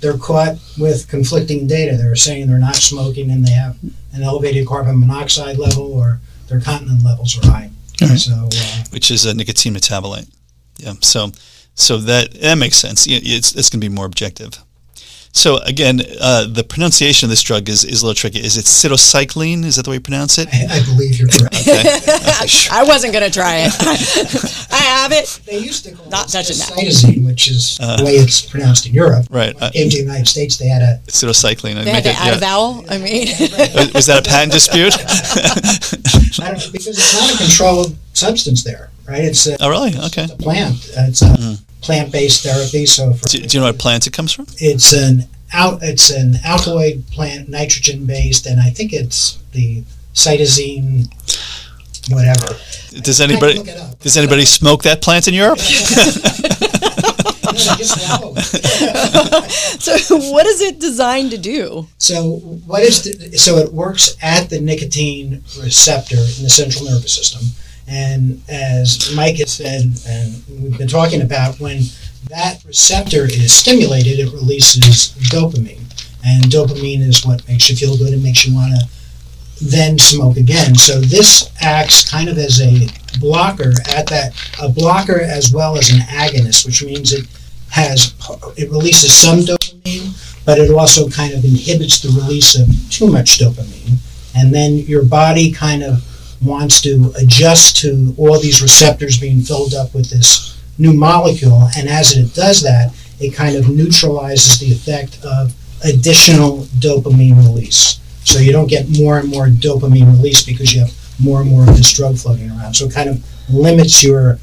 they're 0.00 0.18
caught 0.18 0.56
with 0.78 1.06
conflicting 1.08 1.68
data. 1.68 1.96
They're 1.96 2.16
saying 2.16 2.48
they're 2.48 2.58
not 2.58 2.74
smoking 2.74 3.30
and 3.30 3.46
they 3.46 3.52
have 3.52 3.76
an 4.12 4.22
elevated 4.24 4.66
carbon 4.66 4.98
monoxide 4.98 5.58
level 5.58 5.92
or 5.92 6.18
their 6.48 6.58
cotinine 6.60 7.04
levels 7.04 7.38
are 7.38 7.46
high. 7.50 7.70
Alright. 8.02 8.18
So 8.18 8.48
uh, 8.52 8.84
which 8.90 9.10
is 9.10 9.24
a 9.26 9.34
nicotine 9.34 9.74
metabolite. 9.74 10.28
Yeah. 10.78 10.94
So, 11.00 11.30
so 11.74 11.98
that 11.98 12.32
that 12.40 12.58
makes 12.58 12.76
sense. 12.76 13.06
It's 13.08 13.54
it's 13.54 13.70
going 13.70 13.80
to 13.80 13.88
be 13.88 13.94
more 13.94 14.06
objective. 14.06 14.62
So 15.36 15.58
again, 15.58 16.00
uh, 16.18 16.46
the 16.50 16.64
pronunciation 16.64 17.26
of 17.26 17.30
this 17.30 17.42
drug 17.42 17.68
is, 17.68 17.84
is 17.84 18.00
a 18.02 18.06
little 18.06 18.14
tricky. 18.18 18.40
Is 18.40 18.56
it 18.56 18.64
cytisinicline? 18.64 19.64
Is 19.66 19.76
that 19.76 19.82
the 19.84 19.90
way 19.90 19.96
you 19.96 20.00
pronounce 20.00 20.38
it? 20.38 20.48
I, 20.50 20.78
I 20.78 20.84
believe 20.84 21.18
you're 21.18 21.28
correct. 21.28 21.60
Okay. 21.60 21.78
Okay, 21.78 22.46
sure. 22.46 22.72
I 22.80 22.84
wasn't 22.84 23.12
going 23.12 23.24
to 23.24 23.30
try 23.30 23.56
it. 23.68 23.72
I 24.72 24.76
have 24.78 25.12
it. 25.12 25.40
They 25.44 25.58
used 25.58 25.84
to 25.84 25.92
call 25.92 26.08
Not 26.08 26.28
it 26.28 26.32
touching 26.32 26.56
that. 26.56 26.72
cytisine, 26.72 27.26
which 27.26 27.50
is 27.50 27.76
the 27.76 28.02
way 28.02 28.12
it's 28.12 28.40
pronounced 28.40 28.86
in 28.86 28.94
Europe. 28.94 29.26
Right. 29.30 29.54
When 29.54 29.64
Uh, 29.64 29.66
it 29.68 29.72
came 29.74 29.90
to 29.90 29.96
the 29.98 30.02
United 30.04 30.26
States, 30.26 30.56
they 30.56 30.68
had 30.68 30.80
a 30.80 31.00
cytisinicline. 31.06 31.76
I 31.76 31.84
They 31.84 31.90
had 31.92 32.04
to 32.04 32.10
it- 32.10 32.20
add 32.20 32.34
a 32.34 32.40
vowel. 32.40 32.84
I 32.88 32.96
mean, 32.96 33.28
Was- 33.76 33.92
Was 33.92 34.06
that 34.06 34.26
a 34.26 34.28
patent 34.30 34.52
dispute? 34.52 34.94
I 36.40 36.50
don't, 36.50 36.72
because 36.72 36.86
it's 36.88 37.14
not 37.20 37.34
a 37.34 37.36
controlled 37.36 37.94
substance 38.16 38.64
there, 38.64 38.90
right? 39.08 39.24
It's 39.24 39.46
a, 39.46 39.56
oh, 39.60 39.70
really? 39.70 39.96
Okay. 40.06 40.24
it's 40.24 40.32
a 40.32 40.36
plant. 40.36 40.90
It's 40.96 41.22
a 41.22 41.36
hmm. 41.36 41.54
plant-based 41.80 42.42
therapy. 42.42 42.86
So 42.86 43.12
for, 43.12 43.28
Do, 43.28 43.38
do 43.38 43.56
you 43.56 43.60
know 43.60 43.66
what 43.66 43.78
plant 43.78 44.06
it 44.06 44.12
comes 44.12 44.32
from? 44.32 44.46
it's 44.58 44.92
an 44.92 45.28
out, 45.52 45.82
it's 45.82 46.10
an 46.10 46.36
alkaloid 46.44 47.06
plant, 47.08 47.48
nitrogen-based, 47.48 48.46
and 48.46 48.60
I 48.60 48.70
think 48.70 48.92
it's 48.92 49.38
the 49.52 49.84
cytisine, 50.14 51.12
whatever. 52.10 52.56
Does 53.02 53.20
anybody 53.20 53.58
look 53.58 53.68
it 53.68 53.78
up. 53.78 53.98
does 54.00 54.16
anybody 54.16 54.44
smoke 54.44 54.82
that 54.84 55.02
plant 55.02 55.28
in 55.28 55.34
Europe? 55.34 55.58
No, 57.56 57.62
they 57.62 57.76
just 57.76 58.06
swallow 58.06 58.34
it. 58.36 59.50
so 59.80 60.18
what 60.30 60.46
is 60.46 60.60
it 60.60 60.78
designed 60.78 61.30
to 61.30 61.38
do? 61.38 61.86
So 61.98 62.36
what 62.66 62.82
is 62.82 63.02
the, 63.04 63.38
so 63.38 63.56
it 63.56 63.72
works 63.72 64.14
at 64.22 64.50
the 64.50 64.60
nicotine 64.60 65.42
receptor 65.58 66.16
in 66.16 66.42
the 66.42 66.50
central 66.50 66.84
nervous 66.84 67.14
system, 67.14 67.42
and 67.88 68.42
as 68.48 69.12
Mike 69.14 69.36
has 69.36 69.52
said, 69.52 69.82
and 70.06 70.42
we've 70.60 70.78
been 70.78 70.88
talking 70.88 71.22
about, 71.22 71.60
when 71.60 71.82
that 72.28 72.64
receptor 72.64 73.24
is 73.24 73.52
stimulated, 73.52 74.18
it 74.18 74.32
releases 74.32 75.14
dopamine, 75.30 75.82
and 76.24 76.44
dopamine 76.44 77.00
is 77.00 77.24
what 77.24 77.46
makes 77.48 77.70
you 77.70 77.76
feel 77.76 77.96
good 77.96 78.12
and 78.12 78.22
makes 78.22 78.44
you 78.44 78.54
want 78.54 78.74
to 78.74 78.88
then 79.64 79.98
smoke 79.98 80.36
again. 80.36 80.74
So 80.74 81.00
this 81.00 81.50
acts 81.60 82.10
kind 82.10 82.28
of 82.28 82.36
as 82.38 82.60
a 82.60 82.88
blocker 83.20 83.72
at 83.88 84.06
that, 84.08 84.34
a 84.60 84.68
blocker 84.68 85.20
as 85.20 85.52
well 85.52 85.78
as 85.78 85.90
an 85.90 86.00
agonist, 86.00 86.66
which 86.66 86.82
means 86.82 87.12
it 87.12 87.26
has 87.70 88.14
it 88.56 88.70
releases 88.70 89.14
some 89.14 89.40
dopamine, 89.40 90.44
but 90.44 90.58
it 90.58 90.70
also 90.70 91.08
kind 91.08 91.32
of 91.32 91.44
inhibits 91.44 92.00
the 92.00 92.08
release 92.08 92.58
of 92.58 92.68
too 92.90 93.06
much 93.06 93.38
dopamine, 93.38 93.98
and 94.36 94.52
then 94.52 94.78
your 94.78 95.04
body 95.04 95.52
kind 95.52 95.82
of 95.82 96.02
wants 96.42 96.80
to 96.82 97.12
adjust 97.18 97.76
to 97.78 98.14
all 98.18 98.38
these 98.40 98.62
receptors 98.62 99.18
being 99.18 99.40
filled 99.40 99.74
up 99.74 99.94
with 99.94 100.10
this 100.10 100.60
new 100.78 100.92
molecule, 100.92 101.68
and 101.76 101.88
as 101.88 102.16
it 102.16 102.34
does 102.34 102.62
that, 102.62 102.94
it 103.18 103.34
kind 103.34 103.56
of 103.56 103.68
neutralizes 103.68 104.58
the 104.58 104.72
effect 104.72 105.24
of 105.24 105.54
additional 105.84 106.58
dopamine 106.78 107.36
release. 107.36 108.00
So 108.24 108.38
you 108.38 108.52
don't 108.52 108.68
get 108.68 108.86
more 108.98 109.18
and 109.18 109.28
more 109.28 109.46
dopamine 109.46 110.06
release 110.06 110.44
because 110.44 110.74
you 110.74 110.80
have 110.80 110.92
more 111.22 111.40
and 111.40 111.50
more 111.50 111.62
of 111.62 111.76
this 111.76 111.92
drug 111.92 112.18
floating 112.18 112.50
around. 112.50 112.74
So 112.74 112.86
it 112.86 112.92
kind 112.92 113.08
of 113.08 113.24
limits 113.48 114.02
your 114.02 114.38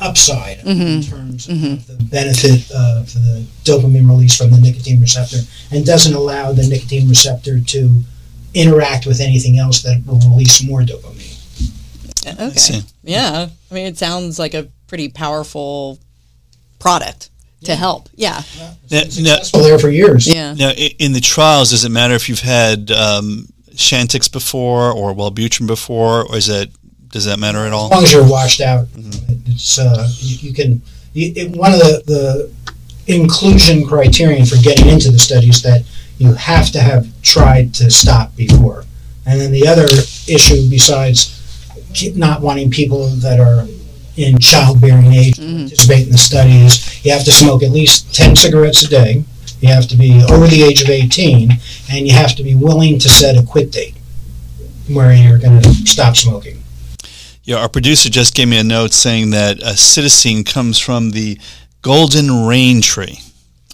upside 0.00 0.58
in 0.58 0.76
mm-hmm. 0.76 1.10
terms 1.10 1.48
of 1.48 1.56
mm-hmm. 1.56 1.92
the 1.92 2.02
benefit 2.04 2.70
of 2.70 3.12
the 3.14 3.44
dopamine 3.64 4.08
release 4.08 4.36
from 4.36 4.50
the 4.50 4.58
nicotine 4.58 5.00
receptor 5.00 5.38
and 5.70 5.84
doesn't 5.84 6.14
allow 6.14 6.52
the 6.52 6.66
nicotine 6.66 7.08
receptor 7.08 7.60
to 7.60 8.02
interact 8.56 9.06
with 9.06 9.20
anything 9.20 9.58
else 9.58 9.82
that 9.82 10.02
will 10.06 10.18
release 10.30 10.66
more 10.66 10.80
dopamine. 10.80 11.34
Okay. 12.26 12.50
see. 12.56 12.80
Yeah. 13.04 13.48
I 13.70 13.74
mean, 13.74 13.86
it 13.86 13.98
sounds 13.98 14.38
like 14.38 14.54
a 14.54 14.66
pretty 14.88 15.08
powerful 15.08 15.98
product 16.78 17.30
to 17.64 17.76
help. 17.76 18.08
Yeah. 18.14 18.42
Now, 18.58 18.72
It's 18.84 18.90
now, 18.90 19.02
been 19.02 19.10
successful 19.10 19.62
there 19.62 19.78
for 19.78 19.90
years. 19.90 20.26
Yeah. 20.26 20.54
now, 20.54 20.70
in 20.70 21.12
the 21.12 21.20
trials, 21.20 21.70
does 21.70 21.84
it 21.84 21.90
matter 21.90 22.14
if 22.14 22.28
you've 22.28 22.40
had 22.40 22.90
um, 22.90 23.48
Chantix 23.72 24.32
before 24.32 24.90
or 24.90 25.14
Wellbutrin 25.14 25.66
before, 25.66 26.24
or 26.24 26.36
is 26.36 26.46
that 26.46 26.70
does 27.08 27.26
that 27.26 27.38
matter 27.38 27.58
at 27.58 27.72
all? 27.72 27.86
As 27.86 27.90
long 27.92 28.04
as 28.04 28.12
you're 28.12 28.28
washed 28.28 28.60
out, 28.60 28.88
it's 29.46 29.78
uh, 29.78 30.08
you, 30.18 30.48
you 30.48 30.54
can. 30.54 30.82
You, 31.12 31.32
it, 31.34 31.56
one 31.56 31.72
of 31.72 31.78
the, 31.78 32.02
the 33.06 33.14
inclusion 33.14 33.86
criterion 33.86 34.44
for 34.44 34.56
getting 34.56 34.88
into 34.88 35.10
the 35.10 35.18
study 35.18 35.48
is 35.48 35.62
that 35.62 35.84
you 36.18 36.34
have 36.34 36.70
to 36.72 36.80
have 36.80 37.06
tried 37.22 37.74
to 37.74 37.90
stop 37.90 38.34
before. 38.36 38.84
And 39.26 39.40
then 39.40 39.52
the 39.52 39.66
other 39.66 39.84
issue, 40.28 40.68
besides 40.70 41.32
not 42.14 42.40
wanting 42.40 42.70
people 42.70 43.08
that 43.08 43.40
are 43.40 43.66
in 44.16 44.38
childbearing 44.38 45.12
age 45.12 45.36
to 45.36 45.42
participate 45.42 46.06
in 46.06 46.12
the 46.12 46.18
study, 46.18 46.58
is 46.64 47.04
you 47.04 47.12
have 47.12 47.24
to 47.24 47.32
smoke 47.32 47.62
at 47.62 47.70
least 47.70 48.14
10 48.14 48.36
cigarettes 48.36 48.84
a 48.84 48.88
day. 48.88 49.24
You 49.60 49.68
have 49.68 49.88
to 49.88 49.96
be 49.96 50.22
over 50.30 50.46
the 50.46 50.62
age 50.62 50.82
of 50.82 50.90
18, 50.90 51.50
and 51.90 52.06
you 52.06 52.14
have 52.14 52.34
to 52.36 52.42
be 52.42 52.54
willing 52.54 52.98
to 52.98 53.08
set 53.08 53.36
a 53.36 53.44
quit 53.44 53.72
date 53.72 53.94
where 54.88 55.12
you're 55.12 55.38
going 55.38 55.60
to 55.62 55.72
stop 55.86 56.16
smoking. 56.16 56.62
Yeah, 57.42 57.56
our 57.56 57.68
producer 57.68 58.10
just 58.10 58.34
gave 58.34 58.48
me 58.48 58.58
a 58.58 58.64
note 58.64 58.92
saying 58.92 59.30
that 59.30 59.62
uh, 59.62 59.72
cytisine 59.72 60.44
comes 60.44 60.78
from 60.78 61.12
the 61.12 61.38
golden 61.80 62.46
rain 62.46 62.82
tree. 62.82 63.20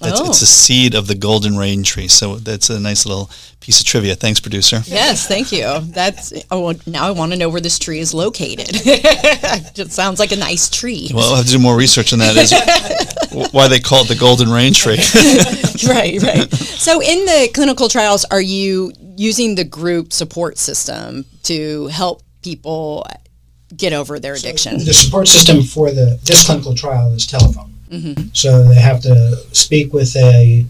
That's, 0.03 0.21
Oh. 0.21 0.29
It's 0.29 0.43
a 0.43 0.47
seed 0.47 0.95
of 0.95 1.07
the 1.07 1.15
golden 1.15 1.57
rain 1.57 1.83
tree. 1.83 2.09
So 2.09 2.37
that's 2.37 2.71
a 2.71 2.79
nice 2.81 3.07
little 3.07 3.31
piece 3.61 3.81
of 3.81 3.87
trivia. 3.87 4.15
Thanks, 4.15 4.41
producer. 4.41 4.83
Yes, 4.87 5.27
thank 5.27 5.53
you. 5.53 5.81
That's 5.81 6.33
oh, 6.51 6.75
now 6.87 7.07
I 7.07 7.13
want 7.13 7.33
to 7.33 7.39
know 7.39 7.49
where 7.49 7.61
this 7.61 7.79
tree 7.79 8.01
is 8.01 8.13
located. 8.13 8.69
it 8.71 9.93
sounds 9.93 10.19
like 10.19 10.33
a 10.33 10.37
nice 10.37 10.69
tree. 10.69 11.11
Well, 11.15 11.31
I'll 11.31 11.37
have 11.37 11.47
to 11.47 11.53
do 11.53 11.59
more 11.59 11.77
research 11.77 12.13
on 12.13 12.19
that. 12.19 12.37
Is 12.37 12.53
why 13.53 13.69
they 13.69 13.81
call 13.81 14.03
it 14.05 14.09
the 14.09 14.17
golden 14.17 14.51
rain 14.51 14.75
tree. 14.75 14.97
right, 15.89 16.21
right. 16.23 16.53
So 16.53 17.01
in 17.01 17.25
the 17.25 17.51
clinical 17.55 17.89
trials, 17.89 18.25
are 18.27 18.43
you 18.43 18.93
using 19.17 19.55
the 19.55 19.65
group 19.65 20.13
support 20.13 20.59
system 20.59 21.25
to 21.45 21.87
help 21.89 22.23
people 22.43 23.07
get 23.77 23.93
over 23.93 24.19
their 24.19 24.35
addiction? 24.35 24.79
The 24.79 24.93
support 24.93 25.29
system 25.29 25.63
for 25.63 25.91
the 25.91 26.19
this 26.25 26.45
clinical 26.47 26.75
trial 26.75 27.13
is 27.13 27.27
telephone. 27.27 27.73
So 28.33 28.65
they 28.65 28.77
have 28.81 29.01
to 29.03 29.37
speak 29.53 29.93
with 29.93 30.17
a 30.17 30.65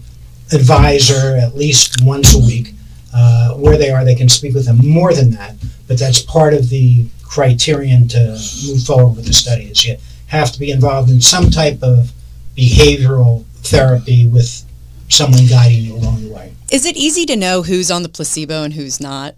advisor 0.51 1.35
at 1.37 1.55
least 1.55 2.03
once 2.03 2.35
a 2.35 2.39
week. 2.39 2.73
uh, 3.15 3.53
where 3.53 3.77
they 3.77 3.91
are. 3.91 4.03
They 4.03 4.15
can 4.15 4.27
speak 4.27 4.55
with 4.55 4.65
them 4.65 4.79
more 4.83 5.13
than 5.13 5.31
that, 5.31 5.55
but 5.87 5.99
that's 5.99 6.21
part 6.21 6.53
of 6.55 6.69
the 6.69 7.05
criterion 7.23 8.07
to 8.09 8.39
move 8.65 8.83
forward 8.83 9.17
with 9.17 9.27
the 9.27 9.33
study. 9.33 9.65
Is 9.65 9.85
you 9.85 9.97
have 10.27 10.51
to 10.51 10.59
be 10.59 10.71
involved 10.71 11.11
in 11.11 11.21
some 11.21 11.51
type 11.51 11.81
of 11.83 12.11
behavioral 12.57 13.45
therapy 13.63 14.25
with 14.25 14.65
someone 15.09 15.45
guiding 15.45 15.83
you 15.83 15.95
along 15.95 16.23
the 16.23 16.33
way. 16.33 16.53
Is 16.71 16.85
it 16.85 16.97
easy 16.97 17.25
to 17.27 17.35
know 17.35 17.61
who's 17.61 17.91
on 17.91 18.01
the 18.01 18.09
placebo 18.09 18.63
and 18.63 18.73
who's 18.73 18.99
not? 18.99 19.35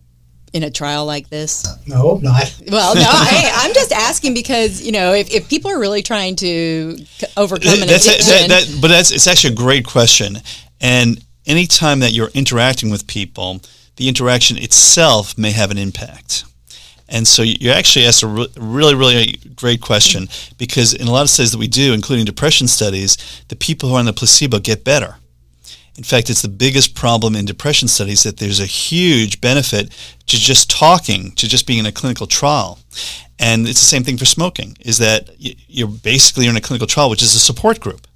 In 0.55 0.63
a 0.63 0.71
trial 0.71 1.05
like 1.05 1.29
this? 1.29 1.67
No, 1.85 2.17
not. 2.23 2.55
Well, 2.71 2.95
no, 2.95 3.01
I, 3.05 3.65
am 3.65 3.73
just 3.73 3.91
asking 3.91 4.33
because 4.33 4.81
you 4.81 4.93
know 4.93 5.13
if, 5.13 5.29
if 5.29 5.49
people 5.49 5.69
are 5.69 5.79
really 5.79 6.01
trying 6.01 6.37
to 6.37 6.97
overcome 7.35 7.81
an 7.81 7.87
that's 7.87 8.07
addiction, 8.07 8.45
a, 8.45 8.47
that, 8.47 8.67
that, 8.67 8.77
but 8.81 8.87
that's 8.87 9.11
it's 9.11 9.27
actually 9.27 9.53
a 9.53 9.57
great 9.57 9.85
question. 9.85 10.37
And 10.79 11.23
anytime 11.45 11.99
that 11.99 12.13
you're 12.13 12.29
interacting 12.33 12.89
with 12.89 13.05
people, 13.05 13.59
the 13.97 14.07
interaction 14.07 14.57
itself 14.57 15.37
may 15.37 15.51
have 15.51 15.71
an 15.71 15.77
impact. 15.77 16.45
And 17.07 17.27
so 17.27 17.43
you 17.43 17.69
actually 17.69 18.05
asked 18.05 18.23
a 18.23 18.47
really, 18.57 18.95
really 18.95 19.37
great 19.55 19.81
question 19.81 20.27
because 20.57 20.93
in 20.93 21.07
a 21.07 21.11
lot 21.11 21.21
of 21.21 21.29
studies 21.29 21.51
that 21.51 21.59
we 21.59 21.67
do, 21.67 21.93
including 21.93 22.25
depression 22.25 22.67
studies, 22.67 23.43
the 23.49 23.55
people 23.55 23.89
who 23.89 23.95
are 23.95 23.99
on 23.99 24.05
the 24.05 24.13
placebo 24.13 24.59
get 24.59 24.83
better. 24.83 25.17
In 25.97 26.03
fact, 26.03 26.29
it's 26.29 26.41
the 26.41 26.49
biggest 26.49 26.93
problem 26.93 27.35
in 27.35 27.45
depression 27.45 27.87
studies 27.87 28.23
that 28.23 28.37
there's 28.37 28.59
a 28.59 28.65
huge 28.65 29.39
benefit 29.39 29.89
to 30.27 30.37
just 30.37 30.69
talking, 30.69 31.31
to 31.31 31.47
just 31.47 31.65
being 31.65 31.79
in 31.79 31.85
a 31.85 31.91
clinical 31.91 32.27
trial. 32.27 32.79
And 33.39 33.67
it's 33.67 33.79
the 33.79 33.85
same 33.85 34.03
thing 34.03 34.17
for 34.17 34.25
smoking, 34.25 34.77
is 34.81 34.97
that 34.97 35.29
you're 35.39 35.87
basically 35.87 36.47
in 36.47 36.57
a 36.57 36.61
clinical 36.61 36.87
trial, 36.87 37.09
which 37.09 37.23
is 37.23 37.35
a 37.35 37.39
support 37.39 37.79
group. 37.79 38.07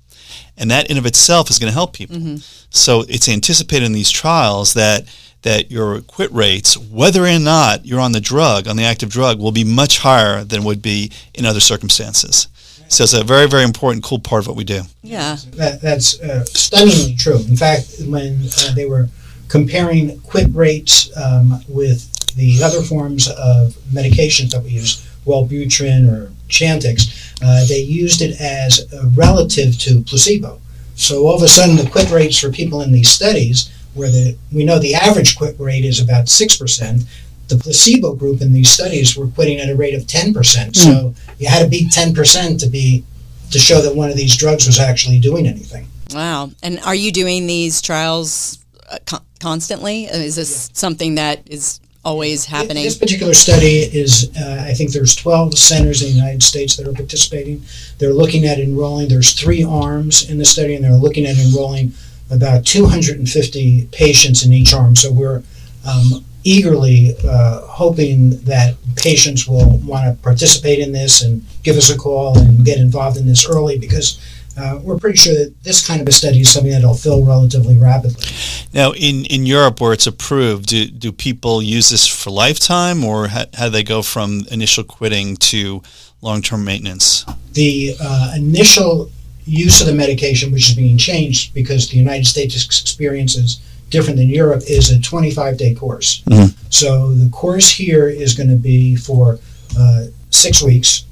And 0.57 0.69
that 0.71 0.91
in 0.91 0.97
of 0.97 1.05
itself 1.05 1.49
is 1.49 1.57
going 1.57 1.71
to 1.71 1.73
help 1.73 1.93
people. 1.93 2.17
Mm-hmm. 2.17 2.37
So 2.69 3.05
it's 3.07 3.29
anticipated 3.29 3.85
in 3.85 3.93
these 3.93 4.11
trials 4.11 4.73
that 4.73 5.07
that 5.41 5.71
your 5.71 6.01
quit 6.01 6.31
rates, 6.33 6.77
whether 6.77 7.25
or 7.25 7.39
not 7.39 7.85
you're 7.85 8.01
on 8.01 8.11
the 8.11 8.19
drug, 8.19 8.67
on 8.67 8.75
the 8.75 8.83
active 8.83 9.09
drug, 9.09 9.39
will 9.39 9.53
be 9.53 9.63
much 9.63 9.99
higher 9.99 10.43
than 10.43 10.65
would 10.65 10.81
be 10.81 11.11
in 11.33 11.45
other 11.45 11.61
circumstances. 11.61 12.47
So 12.89 13.03
it's 13.03 13.13
a 13.13 13.23
very, 13.23 13.47
very 13.47 13.63
important, 13.63 14.03
cool 14.03 14.19
part 14.19 14.41
of 14.41 14.47
what 14.47 14.57
we 14.57 14.63
do. 14.63 14.81
Yeah. 15.03 15.37
That, 15.51 15.79
that's 15.81 16.19
uh, 16.19 16.43
stunningly 16.45 17.15
true. 17.15 17.37
In 17.37 17.55
fact, 17.55 17.95
when 18.05 18.39
uh, 18.59 18.73
they 18.73 18.85
were 18.85 19.07
comparing 19.47 20.19
quit 20.21 20.47
rates 20.53 21.15
um, 21.15 21.63
with 21.67 22.35
the 22.35 22.61
other 22.63 22.81
forms 22.81 23.29
of 23.29 23.73
medications 23.91 24.51
that 24.51 24.63
we 24.63 24.71
use, 24.71 25.05
Wellbutrin 25.25 26.11
or 26.11 26.31
Chantix, 26.47 27.33
uh, 27.43 27.65
they 27.67 27.79
used 27.79 28.21
it 28.21 28.39
as 28.41 28.91
relative 29.15 29.77
to 29.79 30.01
placebo. 30.01 30.59
So 30.95 31.27
all 31.27 31.35
of 31.35 31.43
a 31.43 31.47
sudden, 31.47 31.75
the 31.75 31.89
quit 31.89 32.09
rates 32.09 32.39
for 32.39 32.51
people 32.51 32.81
in 32.81 32.91
these 32.91 33.09
studies, 33.09 33.71
where 33.93 34.09
the, 34.09 34.35
we 34.51 34.65
know 34.65 34.79
the 34.79 34.95
average 34.95 35.37
quit 35.37 35.59
rate 35.59 35.85
is 35.85 35.99
about 35.99 36.25
6%, 36.25 37.05
the 37.47 37.57
placebo 37.57 38.15
group 38.15 38.41
in 38.41 38.53
these 38.53 38.69
studies 38.69 39.15
were 39.17 39.27
quitting 39.27 39.59
at 39.59 39.69
a 39.69 39.75
rate 39.75 39.93
of 39.93 40.03
10%. 40.03 40.33
Mm. 40.33 40.75
So 40.75 41.13
you 41.39 41.47
had 41.47 41.63
to 41.63 41.69
beat 41.69 41.91
10% 41.91 42.59
to 42.59 42.67
be 42.67 43.03
to 43.51 43.57
show 43.57 43.81
that 43.81 43.95
one 43.95 44.11
of 44.11 44.15
these 44.15 44.37
drugs 44.37 44.67
was 44.67 44.79
actually 44.79 45.19
doing 45.19 45.47
anything. 45.47 45.87
Wow. 46.13 46.51
And 46.61 46.79
are 46.81 46.93
you 46.93 47.11
doing 47.11 47.47
these 47.47 47.81
trials 47.81 48.63
uh, 48.91 48.99
con- 49.05 49.23
constantly? 49.39 50.07
Uh, 50.07 50.17
is 50.17 50.35
this 50.35 50.69
yeah. 50.69 50.77
something 50.77 51.15
that 51.15 51.49
is 51.49 51.79
always 52.03 52.45
happening? 52.45 52.83
This 52.83 52.97
particular 52.97 53.33
study 53.33 53.79
is, 53.79 54.31
uh, 54.39 54.65
I 54.67 54.73
think 54.73 54.91
there's 54.91 55.15
12 55.15 55.57
centers 55.57 56.01
in 56.01 56.09
the 56.09 56.15
United 56.15 56.43
States 56.43 56.75
that 56.77 56.87
are 56.87 56.93
participating. 56.93 57.63
They're 57.97 58.13
looking 58.13 58.45
at 58.45 58.59
enrolling, 58.59 59.09
there's 59.09 59.33
three 59.33 59.63
arms 59.63 60.29
in 60.29 60.37
the 60.37 60.45
study, 60.45 60.75
and 60.75 60.83
they're 60.83 60.93
looking 60.93 61.25
at 61.25 61.37
enrolling 61.37 61.93
about 62.29 62.65
250 62.65 63.89
patients 63.91 64.45
in 64.45 64.53
each 64.53 64.73
arm. 64.73 64.95
So 64.95 65.11
we're 65.11 65.41
um, 65.87 66.23
eagerly 66.43 67.15
uh, 67.25 67.61
hoping 67.61 68.39
that 68.41 68.75
patients 68.95 69.47
will 69.47 69.77
want 69.79 70.05
to 70.05 70.23
participate 70.23 70.79
in 70.79 70.91
this 70.91 71.21
and 71.21 71.45
give 71.63 71.75
us 71.75 71.89
a 71.89 71.97
call 71.97 72.37
and 72.37 72.65
get 72.65 72.77
involved 72.77 73.17
in 73.17 73.25
this 73.25 73.47
early 73.47 73.77
because 73.77 74.19
uh, 74.57 74.79
we're 74.83 74.97
pretty 74.97 75.17
sure 75.17 75.33
that 75.33 75.53
this 75.63 75.85
kind 75.85 76.01
of 76.01 76.07
a 76.07 76.11
study 76.11 76.41
is 76.41 76.49
something 76.49 76.71
that'll 76.71 76.93
fill 76.93 77.23
relatively 77.23 77.77
rapidly. 77.77 78.25
Now, 78.73 78.91
in, 78.91 79.25
in 79.25 79.45
Europe 79.45 79.79
where 79.79 79.93
it's 79.93 80.07
approved, 80.07 80.67
do, 80.67 80.87
do 80.87 81.11
people 81.11 81.61
use 81.61 81.89
this 81.89 82.07
for 82.07 82.29
lifetime 82.29 83.03
or 83.03 83.27
how, 83.27 83.45
how 83.53 83.65
do 83.65 83.71
they 83.71 83.83
go 83.83 84.01
from 84.01 84.45
initial 84.51 84.83
quitting 84.83 85.37
to 85.37 85.81
long-term 86.21 86.65
maintenance? 86.65 87.25
The 87.53 87.95
uh, 88.01 88.33
initial 88.35 89.11
use 89.45 89.81
of 89.81 89.87
the 89.87 89.93
medication, 89.93 90.51
which 90.51 90.69
is 90.69 90.75
being 90.75 90.97
changed 90.97 91.53
because 91.53 91.89
the 91.89 91.97
United 91.97 92.25
States 92.25 92.55
experiences 92.65 93.61
different 93.89 94.17
than 94.17 94.29
Europe, 94.29 94.63
is 94.67 94.91
a 94.91 95.01
25 95.01 95.57
day 95.57 95.73
course. 95.73 96.23
Mm-hmm. 96.23 96.57
So 96.69 97.13
the 97.13 97.29
course 97.29 97.69
here 97.69 98.07
is 98.07 98.35
going 98.35 98.49
to 98.49 98.55
be 98.55 98.95
for 98.95 99.39
uh, 99.77 100.05
six 100.29 100.61
weeks. 100.61 101.05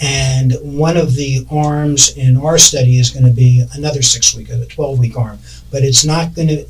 And 0.00 0.54
one 0.62 0.96
of 0.96 1.16
the 1.16 1.44
arms 1.50 2.16
in 2.16 2.36
our 2.36 2.56
study 2.56 3.00
is 3.00 3.10
going 3.10 3.24
to 3.24 3.32
be 3.32 3.64
another 3.74 4.02
six 4.02 4.34
week, 4.34 4.48
a 4.48 4.64
12 4.64 4.98
week 4.98 5.16
arm. 5.16 5.38
But 5.72 5.82
it's 5.82 6.04
not 6.04 6.34
going 6.34 6.48
to, 6.48 6.64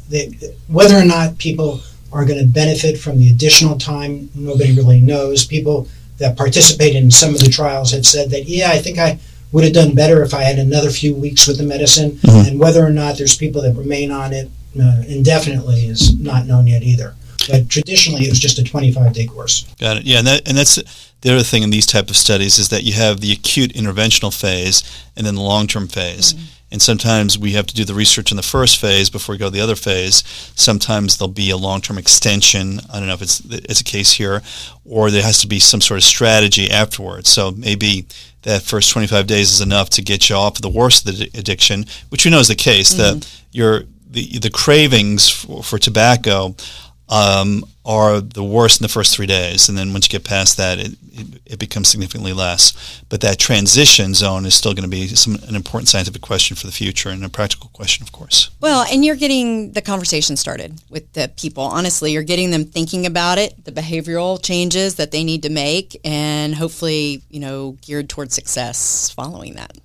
whether 0.69 0.97
or 0.97 1.05
not 1.05 1.37
people 1.37 1.83
are 2.11 2.25
going 2.25 2.39
to 2.39 2.47
benefit 2.47 2.99
from 2.99 3.19
the 3.19 3.31
additional 3.31 3.79
time, 3.79 4.31
nobody 4.35 4.75
really 4.75 5.01
knows. 5.01 5.45
People 5.45 5.89
that 6.17 6.39
participate 6.39 6.97
in 6.97 7.11
some 7.11 7.35
of 7.35 7.41
the 7.41 7.51
trials 7.51 7.93
have 7.93 8.07
said 8.07 8.31
that, 8.31 8.49
yeah, 8.49 8.71
I 8.71 8.79
think 8.79 8.99
I 8.99 9.19
would 9.53 9.65
have 9.65 9.73
done 9.73 9.95
better 9.95 10.23
if 10.23 10.33
I 10.33 10.43
had 10.43 10.59
another 10.59 10.91
few 10.91 11.15
weeks 11.15 11.47
with 11.47 11.59
the 11.59 11.65
medicine. 11.65 12.13
Mm-hmm. 12.13 12.49
And 12.49 12.61
whether 12.61 12.85
or 12.85 12.91
not 12.91 13.19
there's 13.19 13.37
people 13.37 13.63
that 13.63 13.75
remain 13.75 14.11
on 14.11 14.33
it 14.33 14.51
uh, 14.81 15.03
indefinitely 15.07 15.87
is 15.87 16.19
not 16.19 16.47
known 16.47 16.67
yet 16.67 16.83
either. 16.83 17.15
But 17.49 17.69
traditionally, 17.69 18.25
it 18.25 18.29
was 18.29 18.41
just 18.41 18.59
a 18.59 18.65
25 18.65 19.13
day 19.13 19.27
course. 19.27 19.65
Got 19.81 19.99
it. 19.99 20.05
Yeah, 20.05 20.19
and, 20.19 20.27
that, 20.27 20.49
and 20.49 20.57
that's 20.57 20.77
the 21.21 21.33
other 21.33 21.43
thing 21.43 21.63
in 21.63 21.71
these 21.71 21.87
type 21.87 22.11
of 22.11 22.17
studies 22.17 22.59
is 22.59 22.69
that 22.69 22.85
you 22.85 22.93
have 22.93 23.21
the 23.21 23.33
acute 23.33 23.73
interventional 23.73 24.39
phase 24.39 24.83
and 25.17 25.27
then 25.27 25.35
the 25.35 25.43
long 25.43 25.67
term 25.67 25.89
phase. 25.89 26.35
Mm-hmm. 26.35 26.45
And 26.71 26.83
sometimes 26.83 27.39
we 27.39 27.53
have 27.53 27.67
to 27.67 27.75
do 27.75 27.85
the 27.85 27.95
research 27.95 28.31
in 28.31 28.37
the 28.37 28.43
first 28.43 28.79
phase 28.79 29.09
before 29.09 29.35
we 29.35 29.39
go 29.39 29.47
to 29.47 29.51
the 29.51 29.61
other 29.61 29.75
phase. 29.75 30.23
Sometimes 30.55 31.17
there'll 31.17 31.33
be 31.33 31.51
a 31.51 31.57
long-term 31.57 31.97
extension. 31.97 32.81
I 32.93 32.99
don't 32.99 33.09
know 33.09 33.15
if 33.15 33.23
it's 33.23 33.41
it's 33.41 33.81
a 33.81 33.85
case 33.85 34.13
here, 34.13 34.43
or 34.85 35.11
there 35.11 35.23
has 35.23 35.41
to 35.41 35.47
be 35.47 35.61
some 35.61 35.81
sort 35.81 35.97
of 35.97 36.05
strategy 36.05 36.71
afterwards. 36.71 37.31
So 37.31 37.53
maybe 37.53 38.07
that 38.43 38.63
first 38.63 38.91
25 38.91 39.27
days 39.27 39.51
is 39.51 39.63
enough 39.63 39.89
to 39.91 40.03
get 40.03 40.29
you 40.29 40.37
off 40.37 40.61
the 40.61 40.69
worst 40.69 41.09
of 41.09 41.17
the 41.17 41.31
addiction, 41.39 41.87
which 42.11 42.27
we 42.27 42.31
know 42.31 42.39
is 42.39 42.49
the 42.49 42.55
case. 42.55 42.95
Mm-hmm. 42.95 43.19
That 43.19 43.43
you're 43.51 43.85
the 44.11 44.39
the 44.39 44.51
cravings 44.51 45.29
for, 45.29 45.63
for 45.63 45.79
tobacco 45.79 46.55
um, 47.09 47.65
are 47.85 48.21
the 48.21 48.45
worst 48.45 48.81
in 48.81 48.85
the 48.85 48.89
first 48.89 49.15
three 49.15 49.27
days, 49.27 49.69
and 49.69 49.79
then 49.79 49.93
once 49.93 50.07
you 50.07 50.11
get 50.11 50.29
past 50.29 50.59
that, 50.59 50.79
it, 50.79 50.93
it, 51.11 51.41
it 51.47 51.59
becomes 51.59 51.89
significantly 51.89 52.35
less. 52.35 53.03
But 53.09 53.23
that 53.23 53.39
transition 53.39 54.13
zone 54.13 54.45
is 54.45 54.55
still 54.55 54.75
going 54.75 54.83
to 54.83 54.91
be 54.91 55.09
some, 55.09 55.37
an 55.49 55.55
important 55.55 55.89
scientific 55.89 56.21
question 56.21 56.55
for 56.55 56.67
the 56.67 56.73
future 56.73 57.09
and 57.09 57.25
a 57.25 57.31
practical 57.31 57.71
question, 57.73 58.03
of 58.03 58.13
course. 58.13 58.51
Well, 58.61 58.87
and 58.93 59.05
you're 59.05 59.17
getting 59.17 59.73
the 59.73 59.81
conversation 59.81 60.37
started 60.37 60.83
with 60.91 61.11
the 61.15 61.31
people. 61.37 61.65
Honestly, 61.65 62.13
you're 62.13 62.23
getting 62.23 62.51
them 62.51 62.67
thinking 62.67 63.07
about 63.07 63.39
it, 63.39 63.65
the 63.65 63.73
behavioral 63.73 64.43
changes 64.43 64.97
that 64.97 65.11
they 65.11 65.25
need 65.25 65.43
to 65.45 65.51
make, 65.51 65.99
and 66.05 66.55
hopefully, 66.55 67.23
you 67.31 67.41
know, 67.41 67.79
geared 67.81 68.11
towards 68.11 68.35
success 68.35 69.11
following 69.11 69.55
that. 69.55 69.79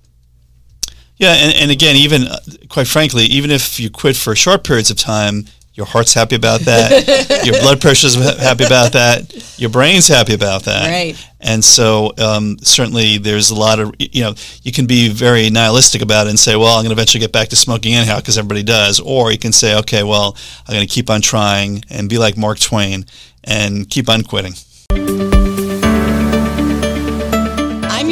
Yeah, 1.16 1.32
and, 1.32 1.54
and 1.56 1.70
again, 1.70 1.96
even 1.96 2.24
uh, 2.24 2.38
quite 2.68 2.88
frankly, 2.88 3.24
even 3.24 3.50
if 3.50 3.78
you 3.78 3.88
quit 3.90 4.16
for 4.16 4.34
short 4.34 4.64
periods 4.64 4.90
of 4.90 4.96
time, 4.96 5.44
your 5.74 5.86
heart's 5.86 6.14
happy 6.14 6.36
about 6.36 6.60
that. 6.62 7.42
your 7.44 7.60
blood 7.60 7.80
pressure's 7.80 8.14
happy 8.14 8.64
about 8.64 8.92
that. 8.92 9.58
Your 9.58 9.70
brain's 9.70 10.06
happy 10.06 10.34
about 10.34 10.62
that. 10.64 10.88
Right. 10.88 11.30
And 11.40 11.64
so 11.64 12.12
um, 12.16 12.56
certainly 12.62 13.18
there's 13.18 13.50
a 13.50 13.54
lot 13.56 13.80
of 13.80 13.92
you 13.98 14.22
know 14.22 14.34
you 14.62 14.72
can 14.72 14.86
be 14.86 15.08
very 15.08 15.50
nihilistic 15.50 16.00
about 16.00 16.26
it 16.26 16.30
and 16.30 16.38
say, 16.38 16.54
well, 16.56 16.76
I'm 16.76 16.84
going 16.84 16.86
to 16.86 16.92
eventually 16.92 17.20
get 17.20 17.32
back 17.32 17.48
to 17.48 17.56
smoking 17.56 17.94
anyhow 17.94 18.18
because 18.18 18.38
everybody 18.38 18.62
does, 18.62 19.00
or 19.00 19.32
you 19.32 19.38
can 19.38 19.52
say, 19.52 19.76
okay, 19.80 20.04
well, 20.04 20.36
I'm 20.66 20.74
going 20.74 20.86
to 20.86 20.92
keep 20.92 21.10
on 21.10 21.20
trying 21.20 21.82
and 21.90 22.08
be 22.08 22.18
like 22.18 22.36
Mark 22.36 22.60
Twain 22.60 23.04
and 23.42 23.88
keep 23.90 24.08
on 24.08 24.22
quitting. 24.22 24.54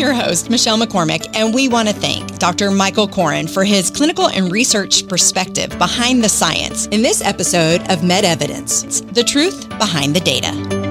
Your 0.02 0.12
host, 0.12 0.50
Michelle 0.50 0.78
McCormick, 0.78 1.30
and 1.34 1.54
we 1.54 1.68
want 1.68 1.88
to 1.88 1.94
thank 1.94 2.38
Dr. 2.38 2.72
Michael 2.72 3.06
Koren 3.06 3.46
for 3.46 3.62
his 3.62 3.88
clinical 3.88 4.28
and 4.28 4.50
research 4.50 5.06
perspective 5.06 5.70
behind 5.78 6.24
the 6.24 6.28
science 6.28 6.86
in 6.86 7.02
this 7.02 7.22
episode 7.22 7.88
of 7.88 8.02
Med 8.02 8.24
Evidence, 8.24 9.00
the 9.00 9.22
truth 9.22 9.68
behind 9.78 10.14
the 10.14 10.20
data. 10.20 10.81